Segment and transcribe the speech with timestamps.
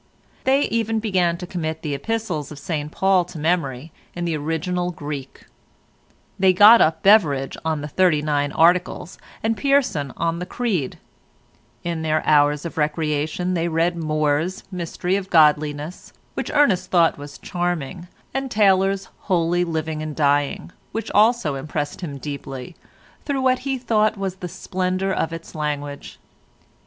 [0.45, 4.89] They even began to commit the Epistles of St Paul to memory in the original
[4.89, 5.45] Greek.
[6.39, 10.97] They got up Beveridge on the Thirty nine Articles, and Pearson on the Creed;
[11.83, 17.37] in their hours of recreation they read More's "Mystery of Godliness," which Ernest thought was
[17.37, 22.75] charming, and Taylor's "Holy Living and Dying," which also impressed him deeply,
[23.23, 26.17] through what he thought was the splendour of its language.